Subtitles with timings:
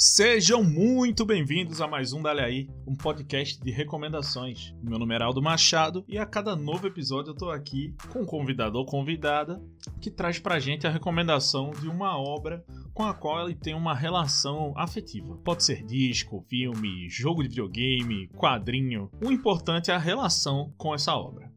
[0.00, 4.72] Sejam muito bem-vindos a mais um Dale Aí, um podcast de recomendações.
[4.80, 8.24] Meu nome é Aldo Machado e a cada novo episódio eu tô aqui com um
[8.24, 9.60] convidado ou convidada
[10.00, 13.92] que traz pra gente a recomendação de uma obra com a qual ele tem uma
[13.92, 15.36] relação afetiva.
[15.38, 19.10] Pode ser disco, filme, jogo de videogame, quadrinho.
[19.20, 21.52] O importante é a relação com essa obra.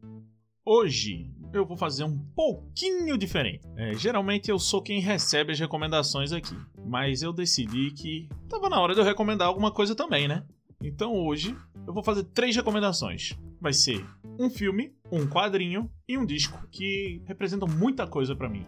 [0.66, 3.66] Hoje eu vou fazer um pouquinho diferente.
[3.76, 6.56] É, geralmente eu sou quem recebe as recomendações aqui,
[6.86, 10.44] mas eu decidi que tava na hora de eu recomendar alguma coisa também, né?
[10.82, 13.36] Então hoje eu vou fazer três recomendações.
[13.60, 14.04] Vai ser
[14.38, 18.66] um filme, um quadrinho e um disco que representam muita coisa para mim.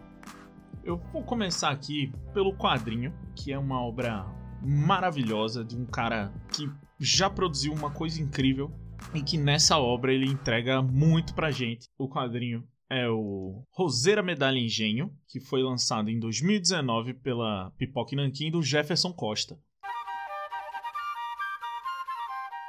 [0.83, 4.25] Eu vou começar aqui pelo quadrinho, que é uma obra
[4.61, 8.71] maravilhosa de um cara que já produziu uma coisa incrível
[9.13, 11.89] e que nessa obra ele entrega muito pra gente.
[11.97, 18.51] O quadrinho é o Roseira Medalha Engenho, que foi lançado em 2019 pela Pipoca Nanquim
[18.51, 19.57] do Jefferson Costa.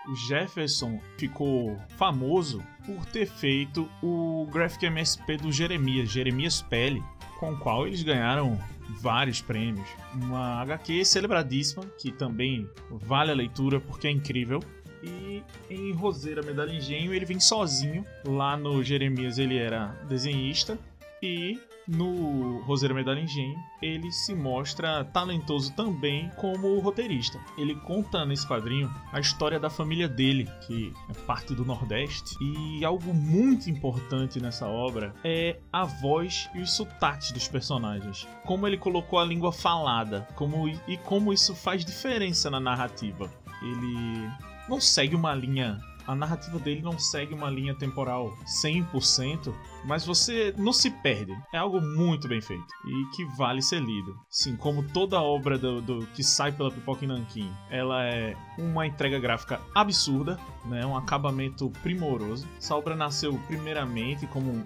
[0.09, 7.03] O Jefferson ficou famoso por ter feito o Graphic MSP do Jeremias, Jeremias Pele,
[7.41, 8.57] com o qual eles ganharam
[9.01, 9.89] vários prêmios.
[10.15, 14.61] Uma HQ celebradíssima, que também vale a leitura porque é incrível.
[15.03, 18.05] E em Roseira Medalha Engenho ele vem sozinho.
[18.25, 20.79] Lá no Jeremias ele era desenhista.
[21.23, 27.39] E no Roseira Medalha Engenho ele se mostra talentoso também como roteirista.
[27.57, 32.37] Ele conta nesse quadrinho a história da família dele, que é parte do Nordeste.
[32.41, 38.27] E algo muito importante nessa obra é a voz e os sotaques dos personagens.
[38.45, 43.31] Como ele colocou a língua falada como, e como isso faz diferença na narrativa.
[43.63, 44.29] Ele
[44.69, 45.81] não segue uma linha.
[46.07, 49.53] A narrativa dele não segue uma linha temporal 100%,
[49.85, 51.37] mas você não se perde.
[51.53, 54.17] É algo muito bem feito e que vale ser lido.
[54.31, 58.87] Sim, como toda obra do, do que sai pela Pipoca e Nankin, ela é uma
[58.87, 60.87] entrega gráfica absurda, né?
[60.87, 62.47] um acabamento primoroso.
[62.57, 64.65] Essa obra nasceu primeiramente como um,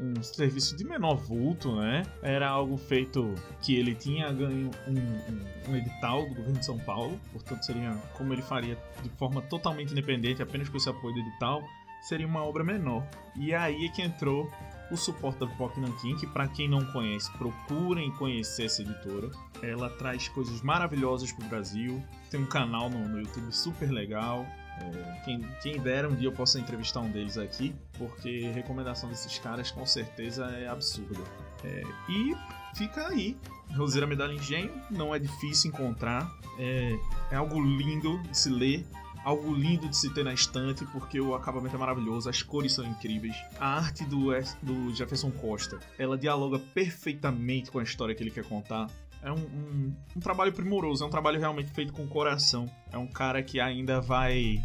[0.00, 2.02] um, um serviço de menor vulto, né?
[2.22, 7.18] Era algo feito que ele tinha ganho um, um edital do governo de São Paulo,
[7.32, 11.62] portanto seria como ele faria de forma totalmente independente, apenas com esse apoio do edital
[12.00, 13.06] seria uma obra menor.
[13.36, 14.50] E aí é que entrou
[14.90, 19.30] o suporte da Pipoca Nankin, que para quem não conhece, procurem conhecer essa editora.
[19.62, 22.02] Ela traz coisas maravilhosas pro Brasil.
[22.30, 24.44] Tem um canal no, no YouTube super legal.
[24.80, 29.38] É, quem, quem dera um dia eu possa entrevistar um deles aqui, porque recomendação desses
[29.38, 31.20] caras com certeza é absurda.
[31.62, 32.34] É, e
[32.74, 33.36] fica aí.
[33.76, 36.28] Roseira Medalha Engenho não é difícil encontrar,
[36.58, 36.98] é,
[37.30, 38.84] é algo lindo de se ler
[39.24, 42.84] algo lindo de se ter na estante, porque o acabamento é maravilhoso, as cores são
[42.84, 43.36] incríveis.
[43.58, 44.30] A arte do,
[44.62, 48.88] do Jefferson Costa, ela dialoga perfeitamente com a história que ele quer contar.
[49.22, 52.70] É um, um, um trabalho primoroso, é um trabalho realmente feito com coração.
[52.90, 54.62] É um cara que ainda vai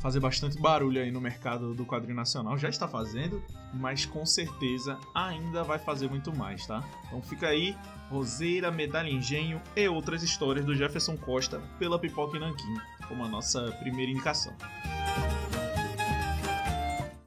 [0.00, 2.56] fazer bastante barulho aí no mercado do quadrinho nacional.
[2.56, 3.42] Já está fazendo,
[3.74, 6.82] mas com certeza ainda vai fazer muito mais, tá?
[7.06, 7.76] Então fica aí,
[8.08, 12.74] Roseira, Medalha Engenho e outras histórias do Jefferson Costa pela Pipoca e Nanquim
[13.10, 14.56] como a nossa primeira indicação.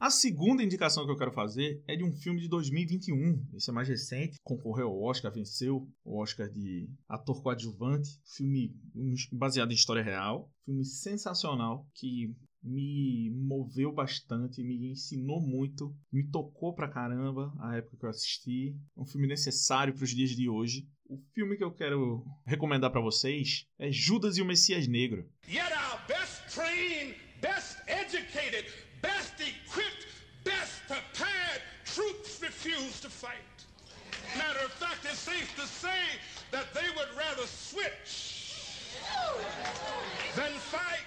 [0.00, 3.46] A segunda indicação que eu quero fazer é de um filme de 2021.
[3.54, 8.18] Esse é mais recente, concorreu ao Oscar, venceu o Oscar de ator coadjuvante.
[8.24, 8.74] Filme
[9.32, 10.50] baseado em história real.
[10.64, 17.96] Filme sensacional que me moveu bastante, me ensinou muito, me tocou pra caramba a época
[17.98, 18.74] que eu assisti.
[18.96, 20.88] É um filme necessário para os dias de hoje.
[21.14, 25.24] O filme que eu quero recomendar para vocês é Judas e o Messias Negro.
[25.48, 28.66] Yet our best trained, best educated,
[29.00, 30.08] best equipped,
[30.42, 33.38] best prepared troops refuse to fight.
[34.36, 36.18] Matter of fact, it's safe to say
[36.50, 38.90] that they would rather switch
[40.34, 41.06] than fight.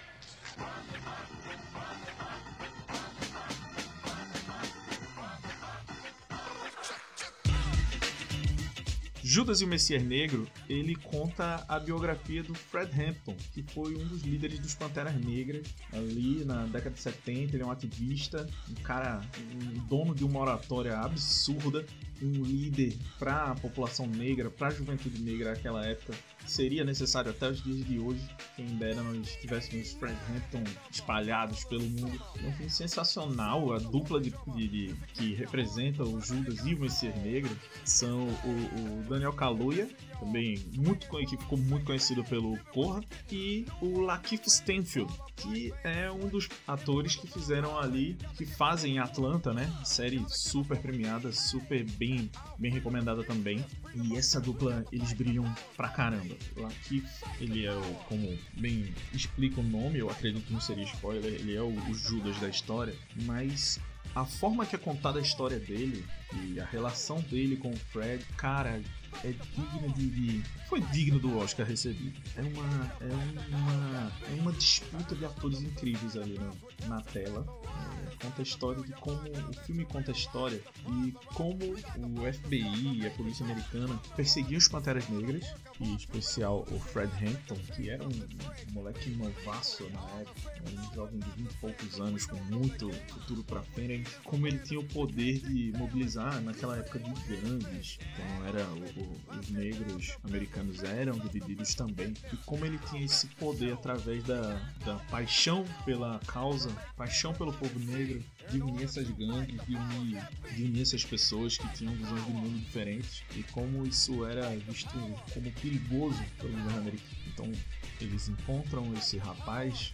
[9.37, 14.03] Judas e o Messias Negro, ele conta a biografia do Fred Hampton, que foi um
[14.07, 15.63] dos líderes dos Panteras Negras
[15.93, 17.55] ali na década de 70.
[17.55, 19.21] Ele é um ativista, um cara,
[19.53, 21.85] um dono de uma oratória absurda,
[22.19, 26.15] um líder para a população negra, para a juventude negra naquela época
[26.47, 28.21] seria necessário até os dias de hoje.
[28.55, 32.21] Quem dera nós tivéssemos Fred Hampton espalhados pelo mundo.
[32.43, 33.73] É um filme sensacional.
[33.73, 37.55] A dupla de, de, de que representa o Judas e o Messias Negro
[37.85, 39.87] são o, o Daniel Kaluuya,
[40.19, 46.27] também muito que ficou muito conhecido pelo Corra, e o Lakeith Stanfield, que é um
[46.27, 49.71] dos atores que fizeram ali, que fazem Atlanta, né?
[49.83, 53.63] Série super premiada, super bem, bem recomendada também.
[53.95, 56.35] E essa dupla, eles brilham pra caramba.
[56.55, 57.05] Lakeith,
[57.39, 61.55] ele é o, como bem explica o nome, eu acredito que não seria spoiler, ele
[61.55, 63.79] é o, o Judas da história, mas
[64.15, 66.03] a forma que é contada a história dele
[66.33, 68.81] e a relação dele com o Fred, cara,
[69.23, 72.19] é digna de, de, foi digno do Oscar recebido.
[72.35, 77.45] É uma é uma é uma disputa de atores incríveis ali na, na tela.
[77.63, 83.01] É, conta a história de como o filme conta a história e como o FBI
[83.01, 85.45] e a polícia americana perseguiam os Panteras Negras
[85.79, 90.95] e em especial o Fred Hampton, que era um, um moleque novaço na época, um
[90.95, 94.85] jovem de 20 e poucos anos com muito futuro para frente, como ele tinha o
[94.85, 101.73] poder de mobilizar naquela época de gangues, então era o, os negros americanos eram divididos
[101.75, 104.55] também, e como ele tinha esse poder através da,
[104.85, 110.63] da paixão pela causa, paixão pelo povo negro, de unir essas gangues, de unir, de
[110.63, 114.97] unir essas pessoas que tinham visões de mundo diferentes, e como isso era visto
[115.33, 117.17] como perigoso pelo governo americano.
[117.27, 117.51] Então
[117.99, 119.93] eles encontram esse rapaz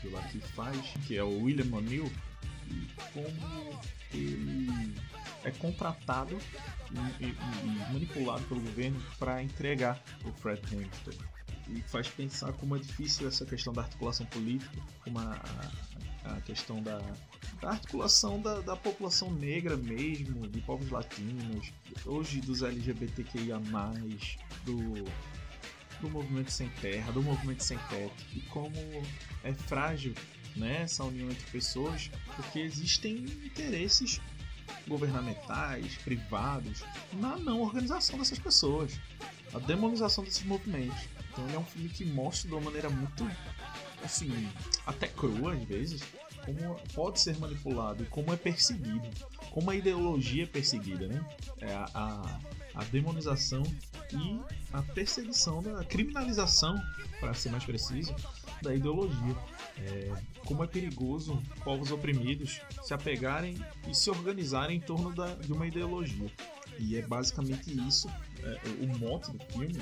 [0.00, 2.10] que o Lucky faz, que é o William O'Neill,
[2.70, 3.80] e como
[4.12, 4.94] ele
[5.44, 6.36] é contratado
[7.20, 11.24] e, e, e manipulado pelo governo para entregar o Fred Hampton.
[11.68, 15.38] E faz pensar como é difícil essa questão da articulação política, como a,
[16.24, 16.98] a, questão da,
[17.60, 21.70] da articulação da, da, população negra mesmo, de povos latinos,
[22.06, 23.58] hoje dos LGBTQIA,
[24.64, 25.04] do,
[26.00, 28.76] do movimento sem terra, do movimento sem teto, e como
[29.44, 30.14] é frágil
[30.56, 34.22] né, essa união entre pessoas, porque existem interesses
[34.86, 36.82] governamentais, privados,
[37.14, 38.98] na não organização dessas pessoas,
[39.54, 40.98] a demonização desses movimentos.
[41.30, 43.28] Então ele é um filme que mostra de uma maneira muito,
[44.04, 44.48] assim,
[44.86, 46.02] até crua às vezes,
[46.44, 49.08] como pode ser manipulado e como é perseguido,
[49.50, 51.24] como a ideologia é perseguida, né?
[51.60, 52.40] É a, a,
[52.74, 53.62] a demonização
[54.12, 54.40] e
[54.72, 56.80] a perseguição, a criminalização,
[57.20, 58.14] para ser mais preciso,
[58.62, 59.36] da ideologia.
[59.78, 60.12] É,
[60.44, 63.56] como é perigoso povos oprimidos se apegarem
[63.88, 66.30] e se organizarem em torno da, de uma ideologia.
[66.78, 68.08] E é basicamente isso
[68.42, 69.80] é, o mote do filme,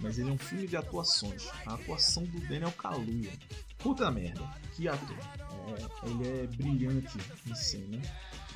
[0.00, 1.48] mas ele é um filme de atuações.
[1.66, 3.32] A atuação do Daniel Kaluuya.
[3.78, 4.42] Puta merda,
[4.74, 5.16] que ator.
[5.16, 8.02] É, ele é brilhante em cena.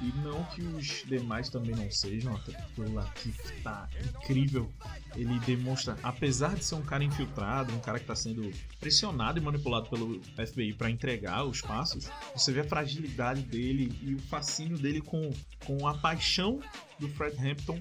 [0.02, 4.70] E não que os demais também não sejam, até porque o Latif tá incrível.
[5.14, 9.42] Ele demonstra, apesar de ser um cara infiltrado, um cara que está sendo pressionado e
[9.42, 14.78] manipulado pelo FBI para entregar os passos, você vê a fragilidade dele e o fascínio
[14.78, 15.30] dele com,
[15.66, 16.60] com a paixão
[16.98, 17.80] do Fred Hampton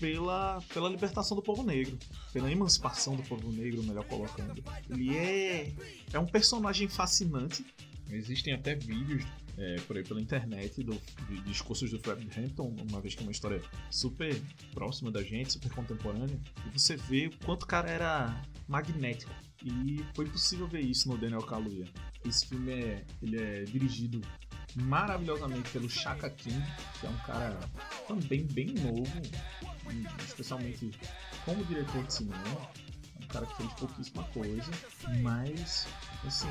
[0.00, 1.96] pela, pela libertação do povo negro,
[2.32, 4.64] pela emancipação do povo negro, melhor colocando.
[4.88, 5.72] Ele é,
[6.12, 7.64] é um personagem fascinante.
[8.10, 9.24] Existem até vídeos
[9.58, 13.22] é, por aí pela internet do, de discursos do Fred Hampton, uma vez que é
[13.24, 14.40] uma história super
[14.72, 19.32] próxima da gente, super contemporânea, e você vê o quanto o cara era magnético.
[19.62, 21.86] E foi possível ver isso no Daniel Kaluuya.
[22.24, 24.20] Esse filme é, ele é dirigido
[24.76, 26.62] maravilhosamente pelo Shaka King,
[26.98, 27.58] que é um cara
[28.06, 29.20] também bem novo,
[30.24, 30.90] especialmente
[31.44, 32.70] como diretor de cinema.
[33.20, 34.70] É um cara que fez pouquíssima coisa,
[35.20, 35.86] mas
[36.26, 36.48] assim,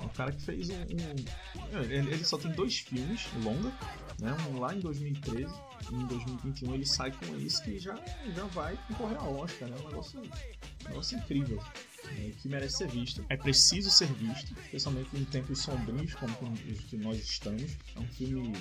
[0.00, 0.74] é um cara que fez um.
[0.74, 3.70] um ele, só tem dois filmes longa,
[4.18, 4.36] né?
[4.50, 5.52] Um lá em 2013
[5.90, 7.94] e em 2021 ele sai com isso que já,
[8.34, 9.76] já vai concorrer ao Oscar, né?
[9.80, 11.62] Um negócio, um negócio incrível.
[12.04, 12.32] Né?
[12.40, 13.24] Que merece ser visto.
[13.28, 16.32] É preciso ser visto, especialmente em tempos sombrios como
[16.70, 17.72] os que nós estamos.
[17.94, 18.52] É um filme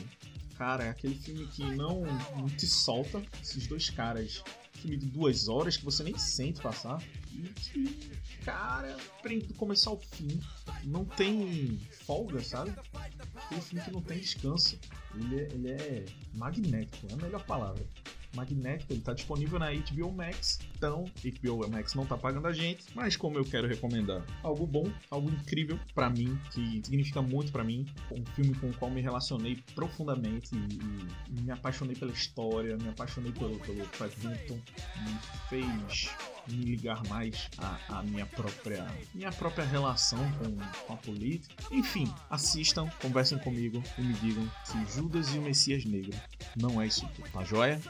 [0.57, 2.03] Cara, é aquele filme que não,
[2.37, 3.21] não te solta.
[3.41, 4.41] Esses dois caras.
[4.85, 7.01] Filme de duas horas que você nem sente passar.
[7.33, 8.11] E que,
[8.43, 8.95] cara,
[9.47, 10.39] do começar ao fim.
[10.83, 12.71] Não tem folga, sabe?
[13.35, 14.77] Aquele filme que não tem descanso.
[15.15, 17.83] Ele é, ele é magnético, é a melhor palavra
[18.35, 20.59] magnético, ele está disponível na HBO Max.
[20.75, 24.91] Então, HBO Max não está pagando a gente, mas como eu quero recomendar algo bom,
[25.09, 29.01] algo incrível para mim, que significa muito para mim, um filme com o qual me
[29.01, 34.59] relacionei profundamente e, e me apaixonei pela história, me apaixonei pelo, pelo Fred Hampton,
[35.03, 36.09] me fez
[36.47, 41.55] me ligar mais à, à, minha própria minha própria relação com, com a política.
[41.71, 46.15] Enfim, assistam, conversem comigo e me digam se Judas e o Messias Negro
[46.55, 47.81] não é isso tudo, tá joia?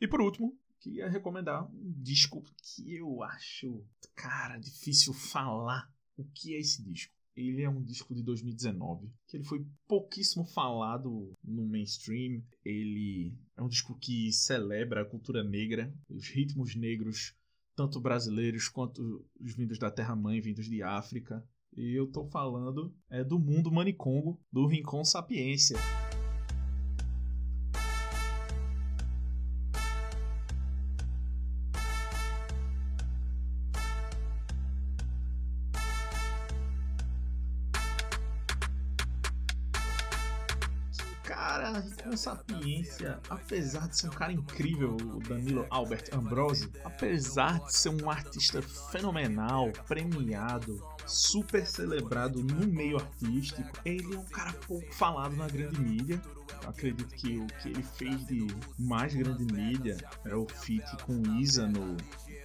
[0.00, 6.54] E por último, queria recomendar um disco que eu acho, cara, difícil falar o que
[6.54, 7.12] é esse disco.
[7.34, 12.42] Ele é um disco de 2019, que ele foi pouquíssimo falado no mainstream.
[12.64, 17.34] Ele é um disco que celebra a cultura negra, os ritmos negros,
[17.74, 21.46] tanto brasileiros quanto os vindos da Terra-mãe, vindos de África.
[21.76, 25.76] E eu tô falando é do mundo manicongo, do Rincon Sapiência.
[42.26, 48.10] Sapiência, apesar de ser um cara incrível, o Danilo Albert Ambrose, apesar de ser um
[48.10, 55.46] artista fenomenal, premiado, super celebrado no meio artístico, ele é um cara pouco falado na
[55.46, 56.20] grande mídia.
[56.64, 58.44] Eu acredito que o que ele fez de
[58.76, 61.96] mais grande mídia é o feat com Isa no,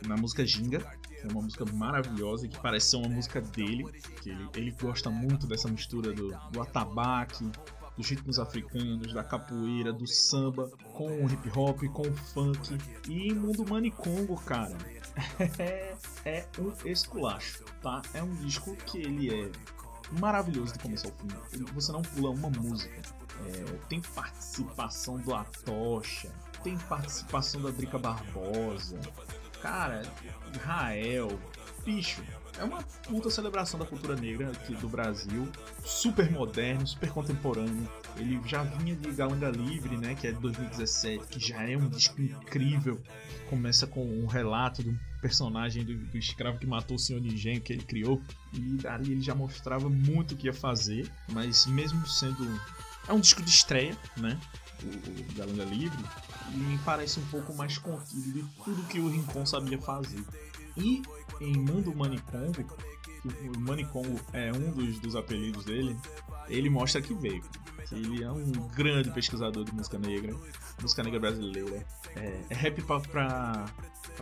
[0.07, 0.85] na música Ginga,
[1.23, 3.83] é uma música maravilhosa que parece ser uma música dele,
[4.21, 7.49] que ele, ele gosta muito dessa mistura do, do atabaque,
[7.97, 12.77] dos ritmos africanos, da capoeira, do samba, com o hip hop, com o funk.
[13.09, 14.77] E Mundo Manicongo, cara,
[15.59, 15.95] é,
[16.25, 18.01] é um esculacho, tá?
[18.13, 19.51] É um disco que ele é
[20.19, 21.63] maravilhoso de começo ao fim.
[21.73, 23.01] Você não pula uma música.
[23.47, 26.31] É, tem participação do Atocha,
[26.63, 28.99] tem participação da Drica Barbosa.
[29.61, 30.01] Cara,
[30.53, 31.39] Israel,
[31.83, 32.23] bicho,
[32.61, 35.49] é uma puta celebração da cultura negra aqui do Brasil,
[35.83, 37.89] super moderno, super contemporâneo.
[38.15, 41.89] Ele já vinha de Galanga Livre, né, que é de 2017, que já é um
[41.89, 43.01] disco incrível.
[43.49, 47.33] Começa com um relato de um personagem do, do escravo que matou o senhor de
[47.33, 48.21] engenho que ele criou.
[48.53, 52.47] E ali ele já mostrava muito o que ia fazer, mas mesmo sendo.
[53.07, 54.39] É um disco de estreia, né?
[54.83, 55.97] O, o Galanga Livre,
[56.53, 60.23] e me parece um pouco mais contido de tudo que o Rincon sabia fazer.
[60.77, 61.01] E
[61.39, 62.63] em Mundo Manicongo,
[63.21, 65.97] que o Manicongo é um dos, dos apelidos dele,
[66.47, 67.43] ele mostra que veio.
[67.87, 70.35] Que ele é um grande pesquisador de música negra,
[70.81, 71.85] música negra brasileira.
[72.15, 73.65] É, é rap pra, pra,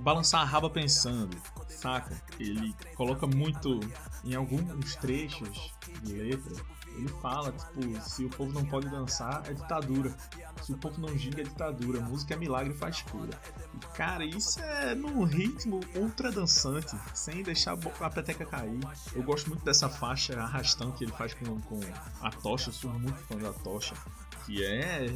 [0.01, 1.35] balançar a raba pensando,
[1.67, 2.21] saca?
[2.39, 3.79] Ele coloca muito
[4.23, 6.55] em alguns trechos de letra
[6.99, 10.15] ele fala, tipo, se o povo não pode dançar, é ditadura.
[10.61, 12.01] Se o povo não ginga, é ditadura.
[12.01, 13.39] Música é milagre faz cura.
[13.73, 18.79] E, cara, isso é num ritmo ultra dançante, sem deixar a peteca cair.
[19.13, 21.79] Eu gosto muito dessa faixa arrastão que ele faz com, com
[22.21, 22.69] a tocha.
[22.69, 23.95] Eu sou muito fã da tocha.
[24.45, 25.07] Que é.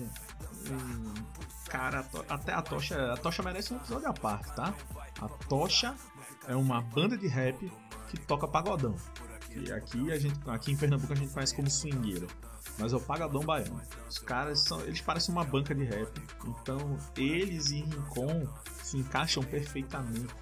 [1.68, 3.14] Cara, até a tocha.
[3.14, 4.74] A tocha merece um episódio à parte, tá?
[5.22, 5.96] A tocha
[6.48, 7.72] é uma banda de rap
[8.10, 8.96] que toca pagodão
[9.72, 12.28] aqui a gente, aqui em Pernambuco a gente conhece como swingueira,
[12.78, 13.82] mas é o pagadão baiano.
[14.10, 16.12] Os caras são, eles parecem uma banca de rap,
[16.46, 18.48] então eles e Rincon
[18.82, 20.34] se encaixam perfeitamente.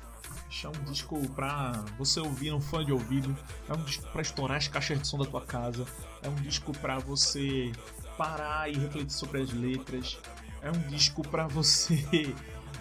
[0.63, 3.35] É um disco pra você ouvir um fã de ouvido,
[3.67, 5.85] é um disco pra estourar as caixas de som da tua casa,
[6.21, 7.71] é um disco pra você
[8.17, 10.19] parar e refletir sobre as letras,
[10.61, 12.33] é um disco pra você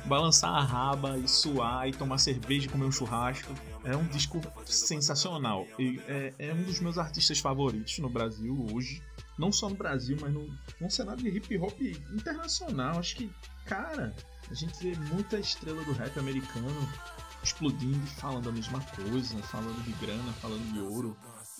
[0.04, 3.52] balançar a raba e suar e tomar cerveja e comer um churrasco.
[3.84, 5.66] É um disco sensacional.
[5.78, 9.02] E é, é um dos meus artistas favoritos no Brasil hoje.
[9.38, 11.80] Não só no Brasil, mas no, no cenário de hip hop
[12.12, 12.98] internacional.
[12.98, 13.30] Acho que,
[13.64, 14.14] cara,
[14.50, 16.88] a gente vê muita estrela do rap americano
[17.42, 21.16] explodindo e falando a mesma coisa, falando de grana, falando de ouro.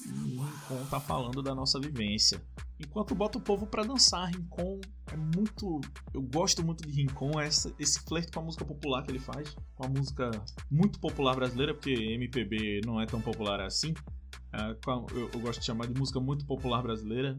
[0.09, 2.43] Rincon tá falando da nossa vivência.
[2.79, 4.81] Enquanto bota o povo para dançar, Rincon
[5.13, 5.81] é muito.
[6.15, 9.55] Eu gosto muito de Rincon, essa, esse flerte com a música popular que ele faz,
[9.75, 10.31] com a música
[10.71, 13.93] muito popular brasileira, porque MPB não é tão popular assim.
[14.53, 14.77] É,
[15.13, 17.39] eu, gosto de chamar de música muito popular brasileira.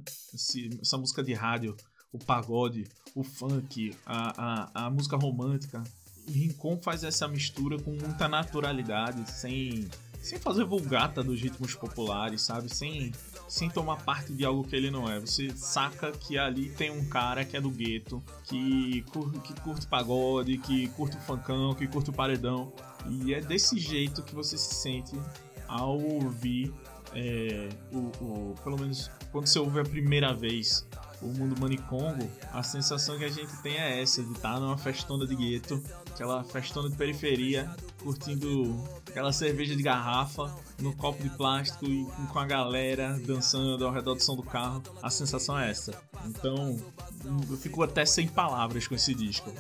[0.82, 1.76] Essa música de rádio,
[2.12, 5.84] o pagode, o funk, a, a, a música romântica.
[6.30, 9.90] Rincon faz essa mistura com muita naturalidade, sem
[10.22, 12.74] sem fazer vulgata dos ritmos populares, sabe?
[12.74, 13.12] Sem,
[13.48, 15.20] sem tomar parte de algo que ele não é.
[15.20, 19.88] Você saca que ali tem um cara que é do gueto, que, cur, que curte
[19.88, 22.72] pagode, que curte o funkão, que curte o paredão.
[23.10, 25.20] E é desse jeito que você se sente
[25.68, 26.72] ao ouvir,
[27.14, 30.86] é, o, o, pelo menos quando você ouve a primeira vez
[31.22, 35.26] o mundo manicongo, a sensação que a gente tem é essa, de estar numa festona
[35.26, 37.70] de gueto, aquela festona de periferia,
[38.02, 43.92] curtindo aquela cerveja de garrafa no copo de plástico e com a galera dançando ao
[43.92, 44.82] redor do som do carro.
[45.02, 45.94] A sensação é essa.
[46.26, 46.78] Então,
[47.24, 49.52] eu fico até sem palavras com esse disco.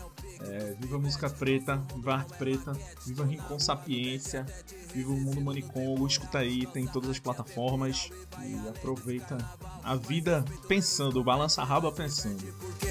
[0.44, 2.74] É, viva a música preta, viva a arte preta,
[3.06, 4.46] viva a Rincon Sapiência,
[4.94, 8.10] viva o Mundo Manicongo, escuta aí, tem todas as plataformas
[8.44, 9.38] e aproveita
[9.84, 12.42] a vida pensando, balança a raba pensando.
[12.60, 12.88] Porque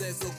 [0.00, 0.30] senso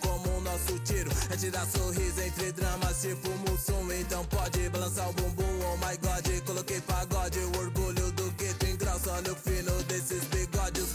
[0.42, 5.98] nosso tiro, é sorriso entre dramas tipo Mussum, então pode balançar o bumbum, oh my
[5.98, 8.34] god, coloquei pagode, o orgulho do
[8.72, 10.94] engrossa, olha o fino desses bigodes,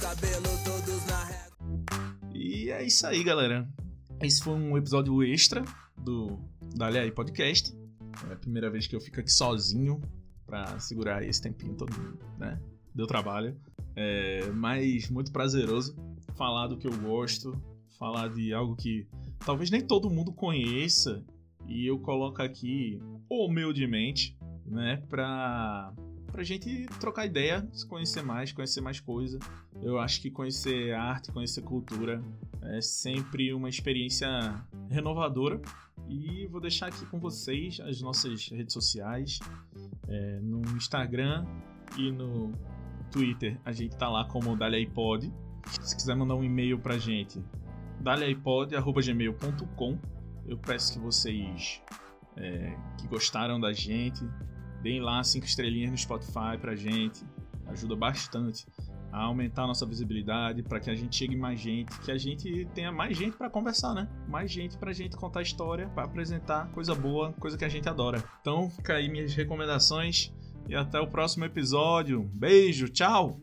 [0.65, 2.33] todos na régua.
[2.35, 3.67] E é isso aí, galera.
[4.23, 5.63] Esse foi um episódio extra
[5.97, 6.39] do
[6.75, 7.77] Dali aí Podcast.
[8.31, 10.01] É a primeira vez que eu fico aqui sozinho
[10.47, 11.93] para segurar esse tempinho todo,
[12.39, 12.59] né?
[12.95, 13.55] Deu trabalho.
[13.95, 15.95] É, mas muito prazeroso
[16.35, 17.53] falar do que eu gosto,
[17.99, 19.07] falar de algo que
[19.45, 21.25] talvez nem todo mundo conheça
[21.67, 25.93] e eu coloco aqui humildemente, né, pra,
[26.37, 29.39] pra gente trocar ideia, se conhecer mais, conhecer mais coisa.
[29.81, 32.23] Eu acho que conhecer arte, conhecer cultura
[32.61, 34.29] é sempre uma experiência
[34.91, 35.59] renovadora.
[36.07, 39.39] E vou deixar aqui com vocês as nossas redes sociais.
[40.07, 41.47] É, no Instagram
[41.97, 42.53] e no
[43.11, 45.33] Twitter a gente tá lá como DaliaIPod.
[45.81, 47.43] Se quiser mandar um e-mail pra gente,
[48.01, 49.99] daliaipod.gmail.com
[50.47, 51.81] Eu peço que vocês
[52.37, 54.23] é, que gostaram da gente,
[54.87, 57.25] deem lá cinco estrelinhas no Spotify pra gente.
[57.67, 58.65] Ajuda bastante
[59.11, 62.69] a aumentar a nossa visibilidade, para que a gente chegue mais gente, que a gente
[62.73, 64.09] tenha mais gente para conversar, né?
[64.29, 68.23] Mais gente pra gente contar história, para apresentar coisa boa, coisa que a gente adora.
[68.41, 70.33] Então, fica aí minhas recomendações
[70.69, 72.23] e até o próximo episódio.
[72.33, 73.41] Beijo, tchau!